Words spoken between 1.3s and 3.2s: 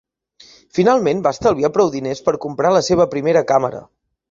estalviar prou diners per comprar la seva